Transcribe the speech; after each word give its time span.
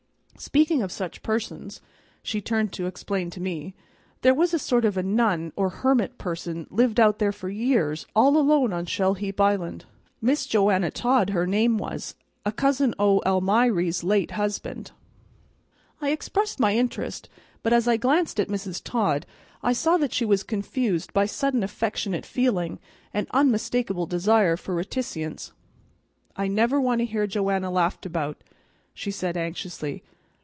Speaking 0.37 0.81
of 0.81 0.91
such 0.91 1.21
persons," 1.21 1.81
she 2.23 2.41
turned 2.41 2.73
to 2.73 2.87
explain 2.87 3.29
to 3.29 3.39
me, 3.39 3.75
"there 4.23 4.33
was 4.33 4.55
a 4.55 4.57
sort 4.57 4.85
of 4.85 4.97
a 4.97 5.03
nun 5.03 5.53
or 5.55 5.69
hermit 5.69 6.17
person 6.17 6.65
lived 6.71 6.99
out 6.99 7.19
there 7.19 7.31
for 7.31 7.47
years 7.47 8.07
all 8.15 8.35
alone 8.35 8.73
on 8.73 8.87
Shell 8.87 9.13
heap 9.15 9.39
Island. 9.39 9.85
Miss 10.19 10.47
Joanna 10.47 10.89
Todd, 10.89 11.29
her 11.29 11.45
name 11.45 11.77
was, 11.77 12.15
a 12.43 12.51
cousin 12.51 12.95
o' 12.97 13.21
Almiry's 13.23 14.03
late 14.03 14.31
husband." 14.31 14.89
I 16.01 16.09
expressed 16.09 16.59
my 16.59 16.73
interest, 16.75 17.29
but 17.61 17.71
as 17.71 17.87
I 17.87 17.97
glanced 17.97 18.39
at 18.39 18.47
Mrs. 18.47 18.81
Todd 18.83 19.27
I 19.61 19.73
saw 19.73 19.97
that 19.97 20.11
she 20.13 20.25
was 20.25 20.41
confused 20.41 21.13
by 21.13 21.27
sudden 21.27 21.61
affectionate 21.61 22.25
feeling 22.25 22.79
and 23.13 23.27
unmistakable 23.29 24.07
desire 24.07 24.57
for 24.57 24.73
reticence. 24.73 25.51
"I 26.35 26.47
never 26.47 26.81
want 26.81 26.97
to 26.97 27.05
hear 27.05 27.27
Joanna 27.27 27.69
laughed 27.69 28.07
about," 28.07 28.43
she 28.95 29.11
said 29.11 29.37
anxiously. 29.37 30.01